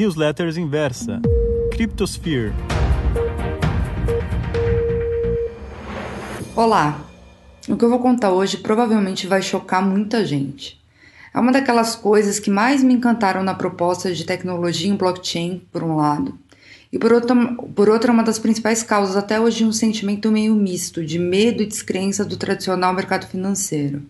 Newsletters 0.00 0.56
Inversa, 0.56 1.20
Cryptosphere. 1.72 2.54
Olá! 6.56 7.04
O 7.68 7.76
que 7.76 7.84
eu 7.84 7.90
vou 7.90 7.98
contar 7.98 8.32
hoje 8.32 8.56
provavelmente 8.56 9.26
vai 9.26 9.42
chocar 9.42 9.86
muita 9.86 10.24
gente. 10.24 10.80
É 11.34 11.38
uma 11.38 11.52
daquelas 11.52 11.94
coisas 11.94 12.38
que 12.38 12.48
mais 12.48 12.82
me 12.82 12.94
encantaram 12.94 13.42
na 13.42 13.52
proposta 13.52 14.10
de 14.14 14.24
tecnologia 14.24 14.88
em 14.88 14.96
blockchain, 14.96 15.60
por 15.70 15.82
um 15.82 15.96
lado, 15.96 16.38
e 16.90 16.98
por 16.98 17.12
outra, 17.12 17.36
por 17.74 17.90
uma 18.08 18.22
das 18.22 18.38
principais 18.38 18.82
causas 18.82 19.18
até 19.18 19.38
hoje 19.38 19.58
de 19.58 19.64
um 19.66 19.72
sentimento 19.72 20.32
meio 20.32 20.54
misto 20.54 21.04
de 21.04 21.18
medo 21.18 21.62
e 21.62 21.66
descrença 21.66 22.24
do 22.24 22.38
tradicional 22.38 22.94
mercado 22.94 23.26
financeiro. 23.26 24.02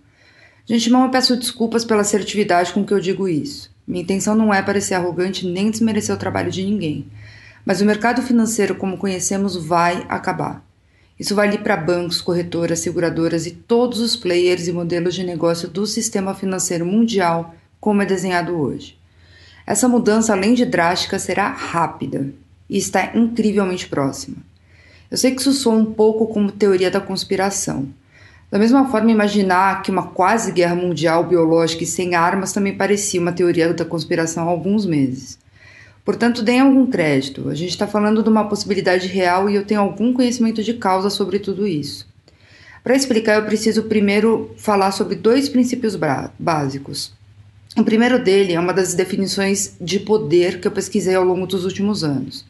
De 0.65 0.73
antemão, 0.73 1.03
eu 1.03 1.11
peço 1.11 1.37
desculpas 1.37 1.85
pela 1.85 2.03
assertividade 2.03 2.73
com 2.73 2.85
que 2.85 2.95
eu 2.95 3.01
digo 3.01 3.27
isso. 3.27 3.75
Minha 3.91 4.05
intenção 4.05 4.37
não 4.37 4.55
é 4.55 4.63
parecer 4.63 4.95
arrogante 4.95 5.45
nem 5.45 5.69
desmerecer 5.69 6.15
o 6.15 6.19
trabalho 6.19 6.49
de 6.49 6.63
ninguém. 6.63 7.07
Mas 7.65 7.81
o 7.81 7.85
mercado 7.85 8.23
financeiro, 8.23 8.77
como 8.77 8.97
conhecemos, 8.97 9.57
vai 9.57 10.07
acabar. 10.09 10.65
Isso 11.19 11.35
vale 11.35 11.59
para 11.59 11.77
bancos, 11.77 12.21
corretoras, 12.21 12.79
seguradoras 12.79 13.47
e 13.47 13.51
todos 13.51 13.99
os 13.99 14.15
players 14.15 14.69
e 14.69 14.73
modelos 14.73 15.13
de 15.17 15.25
negócio 15.25 15.69
do 15.69 15.85
sistema 15.89 16.37
financeiro 16.37 16.87
mundial, 16.87 17.53
como 17.81 18.01
é 18.01 18.07
desenhado 18.07 18.57
hoje. 18.57 18.97
Essa 19.67 19.89
mudança, 19.89 20.35
além 20.35 20.55
de 20.55 20.65
drástica, 20.65 21.19
será 21.19 21.49
rápida 21.49 22.33
e 22.69 22.79
está 22.79 23.11
incrivelmente 23.17 23.89
próxima. 23.89 24.37
Eu 25.11 25.19
sei 25.19 25.33
que 25.33 25.41
isso 25.41 25.53
soa 25.53 25.75
um 25.75 25.93
pouco 25.93 26.29
como 26.29 26.53
teoria 26.53 26.93
da 26.93 27.01
conspiração. 27.01 27.89
Da 28.51 28.59
mesma 28.59 28.91
forma, 28.91 29.13
imaginar 29.13 29.83
que 29.83 29.91
uma 29.91 30.09
quase 30.09 30.51
guerra 30.51 30.75
mundial 30.75 31.23
biológica 31.25 31.85
e 31.85 31.87
sem 31.87 32.17
armas 32.17 32.53
também 32.53 32.77
parecia 32.77 33.21
uma 33.21 33.33
teoria 33.33 33.73
da 33.73 33.85
conspiração 33.85 34.49
há 34.49 34.51
alguns 34.51 34.85
meses. 34.85 35.39
Portanto, 36.05 36.43
deem 36.43 36.61
algum 36.61 36.87
crédito. 36.87 37.49
A 37.49 37.55
gente 37.55 37.71
está 37.71 37.87
falando 37.87 38.23
de 38.23 38.29
uma 38.29 38.49
possibilidade 38.49 39.07
real 39.07 39.49
e 39.49 39.55
eu 39.55 39.65
tenho 39.65 39.81
algum 39.81 40.13
conhecimento 40.13 40.65
de 40.65 40.75
causa 40.75 41.09
sobre 41.09 41.39
tudo 41.39 41.67
isso. 41.67 42.09
Para 42.83 42.97
explicar, 42.97 43.37
eu 43.37 43.45
preciso 43.45 43.85
primeiro 43.85 44.51
falar 44.57 44.91
sobre 44.91 45.15
dois 45.15 45.49
princípios 45.49 45.97
básicos. 46.39 47.13
O 47.77 47.85
primeiro 47.85 48.19
dele 48.19 48.55
é 48.55 48.59
uma 48.59 48.73
das 48.73 48.95
definições 48.95 49.77
de 49.81 50.01
poder 50.01 50.61
que 50.61 50.67
eu 50.67 50.73
pesquisei 50.73 51.15
ao 51.15 51.23
longo 51.23 51.47
dos 51.47 51.65
últimos 51.65 52.03
anos. 52.03 52.45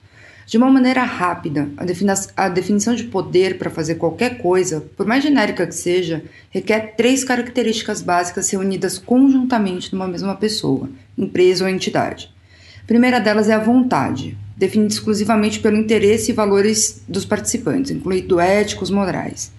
De 0.51 0.57
uma 0.57 0.69
maneira 0.69 1.05
rápida, 1.05 1.71
a, 1.77 1.85
defini 1.85 2.11
a 2.37 2.49
definição 2.49 2.93
de 2.93 3.05
poder 3.05 3.57
para 3.57 3.71
fazer 3.71 3.95
qualquer 3.95 4.39
coisa, 4.39 4.81
por 4.97 5.07
mais 5.07 5.23
genérica 5.23 5.65
que 5.65 5.77
seja, 5.77 6.25
requer 6.51 6.97
três 6.97 7.23
características 7.23 8.03
básicas 8.03 8.51
reunidas 8.51 8.99
conjuntamente 8.99 9.93
numa 9.93 10.09
mesma 10.09 10.35
pessoa, 10.35 10.91
empresa 11.17 11.63
ou 11.63 11.71
entidade. 11.71 12.35
A 12.83 12.85
primeira 12.85 13.21
delas 13.21 13.49
é 13.49 13.55
a 13.55 13.61
vontade, 13.61 14.37
definida 14.57 14.93
exclusivamente 14.93 15.61
pelo 15.61 15.77
interesse 15.77 16.33
e 16.33 16.35
valores 16.35 17.01
dos 17.07 17.25
participantes, 17.25 17.93
incluindo 17.93 18.41
éticos, 18.41 18.91
morais. 18.91 19.53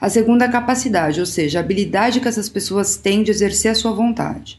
A 0.00 0.08
segunda 0.08 0.46
é 0.46 0.48
a 0.48 0.52
capacidade, 0.52 1.20
ou 1.20 1.26
seja, 1.26 1.58
a 1.58 1.60
habilidade 1.60 2.18
que 2.18 2.28
essas 2.28 2.48
pessoas 2.48 2.96
têm 2.96 3.22
de 3.22 3.30
exercer 3.30 3.72
a 3.72 3.74
sua 3.74 3.92
vontade. 3.92 4.58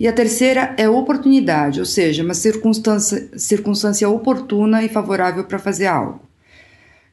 E 0.00 0.08
a 0.08 0.12
terceira 0.14 0.74
é 0.78 0.88
oportunidade, 0.88 1.78
ou 1.78 1.84
seja, 1.84 2.24
uma 2.24 2.32
circunstância, 2.32 3.28
circunstância 3.36 4.08
oportuna 4.08 4.82
e 4.82 4.88
favorável 4.88 5.44
para 5.44 5.58
fazer 5.58 5.88
algo. 5.88 6.22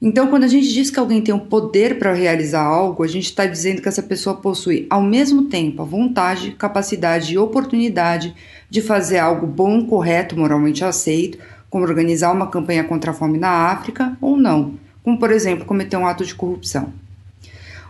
Então, 0.02 0.28
quando 0.28 0.46
a 0.46 0.48
gente 0.48 0.72
diz 0.72 0.90
que 0.90 0.98
alguém 0.98 1.22
tem 1.22 1.36
o 1.36 1.40
poder 1.40 2.00
para 2.00 2.14
realizar 2.14 2.62
algo, 2.64 3.04
a 3.04 3.08
gente 3.08 3.26
está 3.26 3.46
dizendo 3.46 3.82
que 3.82 3.90
essa 3.90 4.02
pessoa 4.02 4.38
possui, 4.38 4.88
ao 4.90 5.02
mesmo 5.02 5.50
tempo, 5.50 5.82
a 5.82 5.86
vontade, 5.86 6.52
capacidade 6.52 7.34
e 7.34 7.38
oportunidade 7.38 8.34
de 8.70 8.82
fazer 8.82 9.18
algo 9.18 9.46
bom, 9.46 9.86
correto, 9.86 10.40
moralmente 10.40 10.86
aceito, 10.86 11.38
como 11.70 11.84
organizar 11.84 12.32
uma 12.32 12.48
campanha 12.48 12.86
contra 12.86 13.12
a 13.12 13.14
fome 13.14 13.38
na 13.38 13.70
África, 13.70 14.18
ou 14.22 14.38
não, 14.38 14.76
como, 15.04 15.20
por 15.20 15.32
exemplo, 15.32 15.66
cometer 15.66 15.98
um 15.98 16.08
ato 16.08 16.24
de 16.24 16.34
corrupção. 16.34 16.94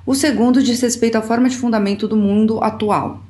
O 0.07 0.15
segundo 0.15 0.63
diz 0.63 0.81
respeito 0.81 1.19
à 1.19 1.21
forma 1.21 1.47
de 1.47 1.57
fundamento 1.57 2.07
do 2.07 2.15
mundo 2.15 2.63
atual, 2.63 3.26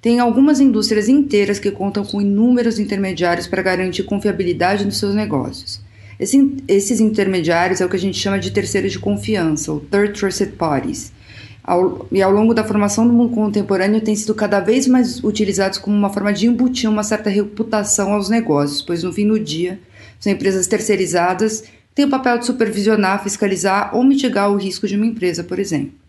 tem 0.00 0.20
algumas 0.20 0.60
indústrias 0.60 1.08
inteiras 1.08 1.58
que 1.58 1.70
contam 1.70 2.04
com 2.04 2.20
inúmeros 2.20 2.78
intermediários 2.78 3.46
para 3.46 3.62
garantir 3.62 4.04
confiabilidade 4.04 4.84
nos 4.84 4.98
seus 4.98 5.14
negócios. 5.14 5.80
Esse, 6.18 6.56
esses 6.66 7.00
intermediários 7.00 7.80
é 7.80 7.86
o 7.86 7.88
que 7.88 7.96
a 7.96 7.98
gente 7.98 8.18
chama 8.18 8.38
de 8.38 8.50
terceiros 8.50 8.92
de 8.92 8.98
confiança, 8.98 9.72
ou 9.72 9.80
Third 9.80 10.18
Trusted 10.18 10.52
Parties. 10.52 11.12
Ao, 11.62 12.06
e 12.12 12.22
ao 12.22 12.30
longo 12.30 12.54
da 12.54 12.62
formação 12.62 13.06
do 13.06 13.12
mundo 13.12 13.34
contemporâneo 13.34 14.00
têm 14.00 14.14
sido 14.14 14.34
cada 14.34 14.60
vez 14.60 14.86
mais 14.86 15.22
utilizados 15.22 15.78
como 15.78 15.96
uma 15.96 16.12
forma 16.12 16.32
de 16.32 16.46
embutir 16.46 16.88
uma 16.88 17.02
certa 17.02 17.28
reputação 17.28 18.12
aos 18.12 18.30
negócios, 18.30 18.80
pois 18.80 19.02
no 19.02 19.12
fim 19.12 19.26
do 19.26 19.38
dia 19.38 19.80
são 20.20 20.32
empresas 20.32 20.66
terceirizadas 20.66 21.64
têm 21.94 22.04
o 22.04 22.10
papel 22.10 22.38
de 22.38 22.46
supervisionar, 22.46 23.22
fiscalizar 23.22 23.96
ou 23.96 24.04
mitigar 24.04 24.50
o 24.50 24.56
risco 24.56 24.86
de 24.86 24.94
uma 24.94 25.06
empresa, 25.06 25.42
por 25.42 25.58
exemplo. 25.58 26.05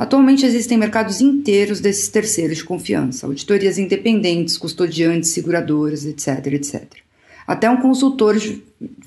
Atualmente 0.00 0.46
existem 0.46 0.78
mercados 0.78 1.20
inteiros 1.20 1.78
desses 1.78 2.08
terceiros 2.08 2.56
de 2.56 2.64
confiança, 2.64 3.26
auditorias 3.26 3.76
independentes, 3.76 4.56
custodiantes, 4.56 5.28
seguradoras, 5.28 6.06
etc, 6.06 6.54
etc. 6.54 6.84
Até 7.46 7.68
um 7.68 7.76
consultor 7.76 8.34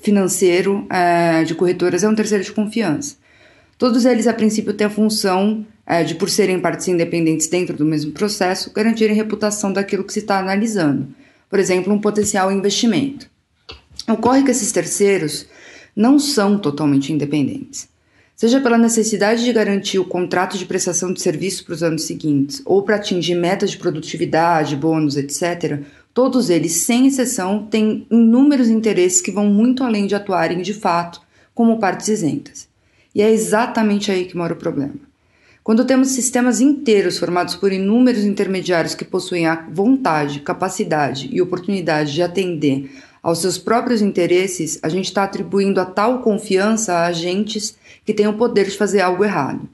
financeiro 0.00 0.86
é, 0.88 1.42
de 1.42 1.52
corretoras 1.56 2.04
é 2.04 2.08
um 2.08 2.14
terceiro 2.14 2.44
de 2.44 2.52
confiança. 2.52 3.16
Todos 3.76 4.04
eles, 4.04 4.28
a 4.28 4.32
princípio, 4.32 4.72
têm 4.72 4.86
a 4.86 4.90
função 4.90 5.66
é, 5.84 6.04
de, 6.04 6.14
por 6.14 6.30
serem 6.30 6.60
partes 6.60 6.86
independentes 6.86 7.48
dentro 7.48 7.76
do 7.76 7.84
mesmo 7.84 8.12
processo, 8.12 8.72
garantirem 8.72 9.16
reputação 9.16 9.72
daquilo 9.72 10.04
que 10.04 10.12
se 10.12 10.20
está 10.20 10.38
analisando, 10.38 11.08
por 11.50 11.58
exemplo, 11.58 11.92
um 11.92 12.00
potencial 12.00 12.52
investimento. 12.52 13.28
Ocorre 14.08 14.44
que 14.44 14.52
esses 14.52 14.70
terceiros 14.70 15.44
não 15.96 16.20
são 16.20 16.56
totalmente 16.56 17.12
independentes 17.12 17.92
seja 18.36 18.60
pela 18.60 18.76
necessidade 18.76 19.44
de 19.44 19.52
garantir 19.52 19.98
o 19.98 20.04
contrato 20.04 20.58
de 20.58 20.66
prestação 20.66 21.12
de 21.12 21.20
serviço 21.20 21.64
para 21.64 21.74
os 21.74 21.82
anos 21.82 22.02
seguintes, 22.02 22.60
ou 22.64 22.82
para 22.82 22.96
atingir 22.96 23.34
metas 23.34 23.70
de 23.70 23.78
produtividade, 23.78 24.76
bônus, 24.76 25.16
etc., 25.16 25.80
todos 26.12 26.50
eles, 26.50 26.72
sem 26.72 27.06
exceção, 27.06 27.66
têm 27.66 28.06
inúmeros 28.10 28.68
interesses 28.68 29.20
que 29.20 29.32
vão 29.32 29.46
muito 29.46 29.82
além 29.82 30.06
de 30.06 30.14
atuarem 30.14 30.62
de 30.62 30.74
fato 30.74 31.20
como 31.54 31.78
partes 31.78 32.08
isentas. 32.08 32.68
E 33.14 33.22
é 33.22 33.30
exatamente 33.30 34.10
aí 34.10 34.24
que 34.24 34.36
mora 34.36 34.54
o 34.54 34.56
problema. 34.56 34.94
Quando 35.62 35.86
temos 35.86 36.08
sistemas 36.08 36.60
inteiros 36.60 37.18
formados 37.18 37.54
por 37.54 37.72
inúmeros 37.72 38.24
intermediários 38.24 38.94
que 38.94 39.04
possuem 39.04 39.46
a 39.46 39.66
vontade, 39.72 40.40
capacidade 40.40 41.30
e 41.32 41.40
oportunidade 41.40 42.12
de 42.12 42.22
atender 42.22 42.90
aos 43.24 43.38
seus 43.38 43.56
próprios 43.56 44.02
interesses, 44.02 44.78
a 44.82 44.88
gente 44.90 45.06
está 45.06 45.24
atribuindo 45.24 45.80
a 45.80 45.86
tal 45.86 46.20
confiança 46.20 46.92
a 46.92 47.06
agentes 47.06 47.74
que 48.04 48.12
têm 48.12 48.28
o 48.28 48.34
poder 48.34 48.66
de 48.66 48.76
fazer 48.76 49.00
algo 49.00 49.24
errado. 49.24 49.66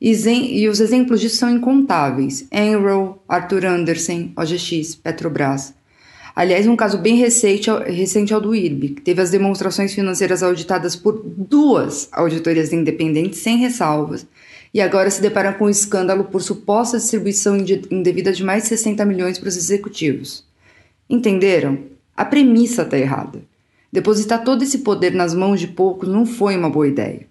E 0.00 0.66
os 0.66 0.80
exemplos 0.80 1.20
disso 1.20 1.36
são 1.36 1.50
incontáveis: 1.50 2.48
Enroll, 2.50 3.22
Arthur 3.28 3.66
Anderson, 3.66 4.30
OGX, 4.34 4.94
Petrobras. 4.94 5.74
Aliás, 6.34 6.66
um 6.66 6.74
caso 6.74 6.96
bem 6.96 7.16
recente, 7.16 7.68
recente 7.70 8.32
é 8.32 8.36
o 8.36 8.40
do 8.40 8.54
IRB, 8.54 8.88
que 8.94 9.02
teve 9.02 9.20
as 9.20 9.30
demonstrações 9.30 9.92
financeiras 9.92 10.42
auditadas 10.42 10.96
por 10.96 11.22
duas 11.22 12.08
auditorias 12.12 12.72
independentes 12.72 13.40
sem 13.40 13.58
ressalvas, 13.58 14.26
e 14.72 14.80
agora 14.80 15.10
se 15.10 15.20
depara 15.20 15.52
com 15.52 15.66
um 15.66 15.68
escândalo 15.68 16.24
por 16.24 16.40
suposta 16.40 16.96
distribuição 16.96 17.58
indevida 17.90 18.32
de 18.32 18.42
mais 18.42 18.62
de 18.62 18.70
60 18.70 19.04
milhões 19.04 19.38
para 19.38 19.50
os 19.50 19.56
executivos. 19.56 20.46
Entenderam? 21.10 21.99
A 22.20 22.24
premissa 22.26 22.82
está 22.82 22.98
errada. 22.98 23.40
Depositar 23.90 24.44
todo 24.44 24.62
esse 24.62 24.80
poder 24.80 25.14
nas 25.14 25.32
mãos 25.32 25.58
de 25.58 25.66
poucos 25.66 26.06
não 26.06 26.26
foi 26.26 26.54
uma 26.54 26.68
boa 26.68 26.86
ideia. 26.86 27.26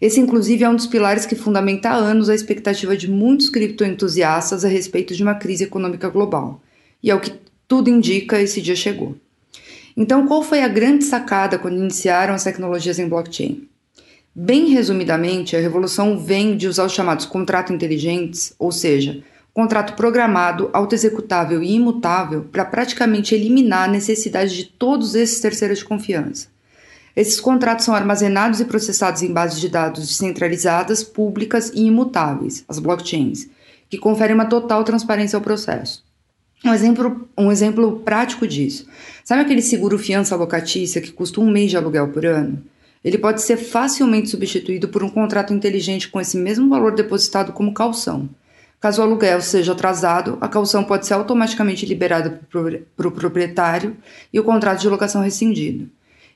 Esse, 0.00 0.18
inclusive, 0.18 0.64
é 0.64 0.68
um 0.68 0.74
dos 0.74 0.88
pilares 0.88 1.24
que 1.24 1.36
fundamenta 1.36 1.90
há 1.90 1.94
anos 1.94 2.28
a 2.28 2.34
expectativa 2.34 2.96
de 2.96 3.08
muitos 3.08 3.48
criptoentusiastas 3.48 4.64
a 4.64 4.68
respeito 4.68 5.14
de 5.14 5.22
uma 5.22 5.36
crise 5.36 5.62
econômica 5.62 6.08
global. 6.08 6.60
E 7.00 7.08
é 7.08 7.14
o 7.14 7.20
que 7.20 7.34
tudo 7.68 7.88
indica, 7.88 8.42
esse 8.42 8.60
dia 8.60 8.74
chegou. 8.74 9.14
Então, 9.96 10.26
qual 10.26 10.42
foi 10.42 10.60
a 10.60 10.68
grande 10.68 11.04
sacada 11.04 11.56
quando 11.56 11.78
iniciaram 11.78 12.34
as 12.34 12.42
tecnologias 12.42 12.98
em 12.98 13.08
blockchain? 13.08 13.68
Bem 14.34 14.70
resumidamente, 14.70 15.54
a 15.54 15.60
revolução 15.60 16.18
vem 16.18 16.56
de 16.56 16.66
usar 16.66 16.84
os 16.84 16.92
chamados 16.92 17.26
contratos 17.26 17.72
inteligentes, 17.72 18.52
ou 18.58 18.72
seja, 18.72 19.22
contrato 19.56 19.94
programado, 19.94 20.68
autoexecutável 20.70 21.62
e 21.62 21.72
imutável, 21.72 22.42
para 22.52 22.62
praticamente 22.62 23.34
eliminar 23.34 23.88
a 23.88 23.90
necessidade 23.90 24.54
de 24.54 24.66
todos 24.66 25.14
esses 25.14 25.40
terceiros 25.40 25.78
de 25.78 25.84
confiança. 25.86 26.48
Esses 27.16 27.40
contratos 27.40 27.86
são 27.86 27.94
armazenados 27.94 28.60
e 28.60 28.66
processados 28.66 29.22
em 29.22 29.32
bases 29.32 29.58
de 29.58 29.70
dados 29.70 30.08
descentralizadas, 30.08 31.02
públicas 31.02 31.72
e 31.74 31.86
imutáveis, 31.86 32.66
as 32.68 32.78
blockchains, 32.78 33.48
que 33.88 33.96
conferem 33.96 34.34
uma 34.34 34.44
total 34.44 34.84
transparência 34.84 35.38
ao 35.38 35.42
processo. 35.42 36.04
Um 36.62 36.74
exemplo, 36.74 37.26
um 37.34 37.50
exemplo 37.50 38.00
prático 38.00 38.46
disso. 38.46 38.86
Sabe 39.24 39.40
aquele 39.40 39.62
seguro 39.62 39.98
fiança 39.98 40.36
locatícia 40.36 41.00
que 41.00 41.12
custa 41.12 41.40
um 41.40 41.50
mês 41.50 41.70
de 41.70 41.78
aluguel 41.78 42.08
por 42.08 42.26
ano? 42.26 42.62
Ele 43.02 43.16
pode 43.16 43.40
ser 43.40 43.56
facilmente 43.56 44.28
substituído 44.28 44.88
por 44.88 45.02
um 45.02 45.08
contrato 45.08 45.54
inteligente 45.54 46.10
com 46.10 46.20
esse 46.20 46.36
mesmo 46.36 46.68
valor 46.68 46.94
depositado 46.94 47.54
como 47.54 47.72
calção. 47.72 48.28
Caso 48.80 49.00
o 49.00 49.04
aluguel 49.04 49.40
seja 49.40 49.72
atrasado, 49.72 50.36
a 50.40 50.48
caução 50.48 50.84
pode 50.84 51.06
ser 51.06 51.14
automaticamente 51.14 51.86
liberada 51.86 52.40
para 52.96 53.08
o 53.08 53.10
proprietário 53.10 53.96
e 54.32 54.38
o 54.38 54.44
contrato 54.44 54.80
de 54.80 54.88
locação 54.88 55.22
rescindido. 55.22 55.88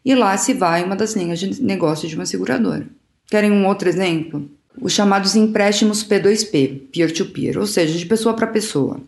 E 0.04 0.14
lá 0.14 0.36
se 0.36 0.54
vai 0.54 0.82
uma 0.82 0.96
das 0.96 1.14
linhas 1.14 1.38
de 1.38 1.62
negócio 1.62 2.08
de 2.08 2.16
uma 2.16 2.24
seguradora. 2.24 2.86
Querem 3.26 3.52
um 3.52 3.66
outro 3.66 3.88
exemplo? 3.88 4.50
Os 4.80 4.92
chamados 4.92 5.36
empréstimos 5.36 6.02
P2P, 6.02 6.88
peer-to-peer, 6.90 7.54
-peer, 7.54 7.60
ou 7.60 7.66
seja, 7.66 7.98
de 7.98 8.06
pessoa 8.06 8.34
para 8.34 8.46
pessoa. 8.46 9.00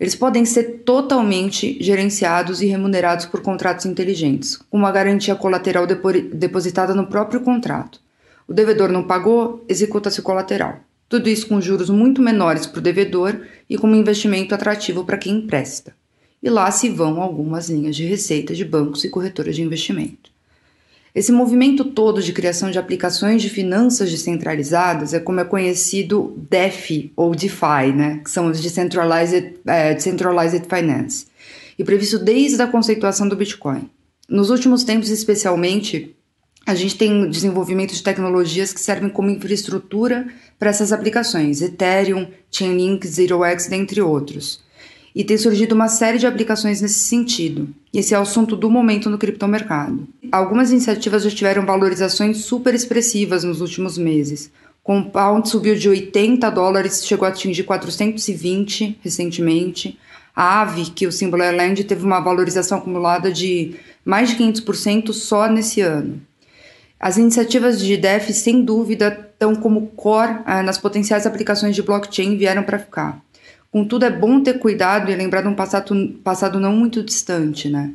Eles 0.00 0.16
podem 0.16 0.44
ser 0.44 0.82
totalmente 0.84 1.76
gerenciados 1.80 2.60
e 2.60 2.66
remunerados 2.66 3.26
por 3.26 3.40
contratos 3.40 3.86
inteligentes, 3.86 4.56
com 4.56 4.78
uma 4.78 4.90
garantia 4.90 5.36
colateral 5.36 5.86
depositada 5.86 6.94
no 6.94 7.06
próprio 7.06 7.42
contrato. 7.42 8.00
O 8.48 8.52
devedor 8.52 8.90
não 8.90 9.04
pagou, 9.04 9.64
executa-se 9.68 10.18
o 10.18 10.22
colateral. 10.24 10.80
Tudo 11.12 11.28
isso 11.28 11.46
com 11.46 11.60
juros 11.60 11.90
muito 11.90 12.22
menores 12.22 12.64
para 12.64 12.78
o 12.78 12.82
devedor 12.82 13.42
e 13.68 13.76
com 13.76 13.86
um 13.86 13.94
investimento 13.94 14.54
atrativo 14.54 15.04
para 15.04 15.18
quem 15.18 15.40
empresta. 15.40 15.94
E 16.42 16.48
lá 16.48 16.70
se 16.70 16.88
vão 16.88 17.20
algumas 17.20 17.68
linhas 17.68 17.96
de 17.96 18.06
receita 18.06 18.54
de 18.54 18.64
bancos 18.64 19.04
e 19.04 19.10
corretoras 19.10 19.54
de 19.54 19.60
investimento. 19.60 20.30
Esse 21.14 21.30
movimento 21.30 21.84
todo 21.84 22.22
de 22.22 22.32
criação 22.32 22.70
de 22.70 22.78
aplicações 22.78 23.42
de 23.42 23.50
finanças 23.50 24.10
descentralizadas 24.10 25.12
é 25.12 25.20
como 25.20 25.40
é 25.40 25.44
conhecido 25.44 26.34
DeFi 26.48 27.12
ou 27.14 27.34
DeFi, 27.34 27.92
né? 27.94 28.22
que 28.24 28.30
são 28.30 28.46
os 28.46 28.58
Decentralized, 28.58 29.56
é, 29.66 29.92
Decentralized 29.92 30.64
Finance, 30.66 31.26
e 31.78 31.84
previsto 31.84 32.18
desde 32.18 32.62
a 32.62 32.66
conceituação 32.66 33.28
do 33.28 33.36
Bitcoin. 33.36 33.90
Nos 34.26 34.48
últimos 34.48 34.82
tempos, 34.82 35.10
especialmente, 35.10 36.16
a 36.64 36.74
gente 36.74 36.96
tem 36.96 37.28
desenvolvimento 37.28 37.92
de 37.92 38.02
tecnologias 38.02 38.72
que 38.72 38.80
servem 38.80 39.10
como 39.10 39.30
infraestrutura 39.30 40.26
para 40.58 40.70
essas 40.70 40.92
aplicações, 40.92 41.60
Ethereum, 41.60 42.28
Chainlink, 42.50 43.06
ZeroX, 43.06 43.66
dentre 43.66 44.00
outros. 44.00 44.60
E 45.14 45.24
tem 45.24 45.36
surgido 45.36 45.74
uma 45.74 45.88
série 45.88 46.18
de 46.18 46.26
aplicações 46.26 46.80
nesse 46.80 47.00
sentido. 47.00 47.68
Esse 47.92 48.14
é 48.14 48.18
o 48.18 48.22
assunto 48.22 48.56
do 48.56 48.70
momento 48.70 49.10
no 49.10 49.18
criptomercado. 49.18 50.08
Algumas 50.30 50.70
iniciativas 50.70 51.24
já 51.24 51.30
tiveram 51.30 51.66
valorizações 51.66 52.38
super 52.38 52.74
expressivas 52.74 53.44
nos 53.44 53.60
últimos 53.60 53.98
meses. 53.98 54.50
Compound 54.82 55.48
subiu 55.48 55.74
de 55.74 55.88
80 55.88 56.48
dólares, 56.50 57.06
chegou 57.06 57.26
a 57.26 57.28
atingir 57.28 57.64
420 57.64 58.98
recentemente. 59.02 59.98
A 60.34 60.62
AVE, 60.62 60.90
que 60.90 61.06
o 61.06 61.12
símbolo 61.12 61.42
é 61.42 61.52
Land, 61.52 61.84
teve 61.84 62.04
uma 62.04 62.20
valorização 62.20 62.78
acumulada 62.78 63.30
de 63.30 63.74
mais 64.04 64.30
de 64.30 64.36
500% 64.36 65.12
só 65.12 65.46
nesse 65.48 65.82
ano. 65.82 66.22
As 67.02 67.16
iniciativas 67.16 67.80
de 67.80 67.96
DEF, 67.96 68.32
sem 68.32 68.62
dúvida, 68.62 69.28
estão 69.32 69.56
como 69.56 69.88
core 69.88 70.38
ah, 70.46 70.62
nas 70.62 70.78
potenciais 70.78 71.26
aplicações 71.26 71.74
de 71.74 71.82
blockchain 71.82 72.36
vieram 72.36 72.62
para 72.62 72.78
ficar. 72.78 73.20
Contudo, 73.72 74.04
é 74.04 74.10
bom 74.10 74.40
ter 74.40 74.60
cuidado 74.60 75.10
e 75.10 75.16
lembrar 75.16 75.42
de 75.42 75.48
um 75.48 75.54
passado, 75.54 75.96
passado 76.22 76.60
não 76.60 76.72
muito 76.72 77.02
distante, 77.02 77.68
né? 77.68 77.90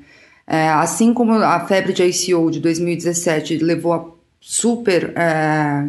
É, 0.46 0.68
assim 0.68 1.14
como 1.14 1.32
a 1.36 1.58
febre 1.62 1.94
de 1.94 2.04
ICO 2.04 2.52
de 2.52 2.60
2017 2.60 3.60
levou 3.60 3.94
a 3.94 4.06
super 4.42 5.14
é, 5.16 5.88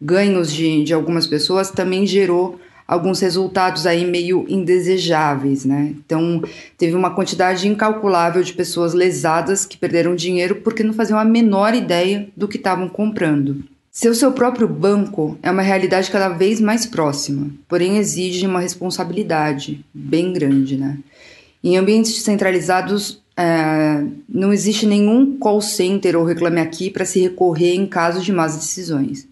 ganhos 0.00 0.52
de, 0.52 0.82
de 0.82 0.92
algumas 0.92 1.28
pessoas, 1.28 1.70
também 1.70 2.04
gerou 2.04 2.58
alguns 2.86 3.20
resultados 3.20 3.86
aí 3.86 4.04
meio 4.04 4.44
indesejáveis, 4.48 5.64
né? 5.64 5.94
Então, 6.04 6.42
teve 6.78 6.94
uma 6.94 7.14
quantidade 7.14 7.66
incalculável 7.66 8.42
de 8.42 8.52
pessoas 8.52 8.94
lesadas 8.94 9.64
que 9.64 9.76
perderam 9.76 10.14
dinheiro 10.14 10.56
porque 10.56 10.82
não 10.82 10.92
faziam 10.92 11.18
a 11.18 11.24
menor 11.24 11.74
ideia 11.74 12.28
do 12.36 12.46
que 12.46 12.56
estavam 12.56 12.88
comprando. 12.88 13.64
Ser 13.90 14.10
o 14.10 14.14
seu 14.14 14.30
próprio 14.30 14.68
banco 14.68 15.38
é 15.42 15.50
uma 15.50 15.62
realidade 15.62 16.10
cada 16.10 16.28
vez 16.28 16.60
mais 16.60 16.84
próxima, 16.84 17.50
porém 17.66 17.96
exige 17.96 18.46
uma 18.46 18.60
responsabilidade 18.60 19.84
bem 19.92 20.32
grande, 20.32 20.76
né? 20.76 20.98
Em 21.64 21.78
ambientes 21.78 22.12
descentralizados, 22.12 23.22
é, 23.36 24.04
não 24.28 24.52
existe 24.52 24.86
nenhum 24.86 25.38
call 25.38 25.60
center 25.60 26.16
ou 26.16 26.24
reclame 26.24 26.60
aqui 26.60 26.90
para 26.90 27.04
se 27.04 27.20
recorrer 27.20 27.74
em 27.74 27.86
caso 27.86 28.20
de 28.20 28.32
más 28.32 28.54
decisões. 28.56 29.26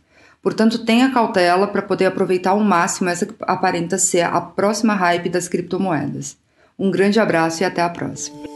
Portanto, 0.45 0.85
tenha 0.85 1.11
cautela 1.11 1.67
para 1.67 1.81
poder 1.81 2.05
aproveitar 2.05 2.51
ao 2.51 2.61
máximo 2.61 3.09
essa 3.09 3.25
que 3.25 3.35
aparenta 3.41 3.97
ser 3.97 4.21
a 4.21 4.39
próxima 4.43 4.95
hype 4.95 5.31
das 5.31 5.49
criptomoedas. 5.49 6.37
Um 6.79 6.91
grande 6.91 7.19
abraço 7.19 7.63
e 7.63 7.65
até 7.65 7.81
a 7.81 7.89
próxima. 7.89 8.54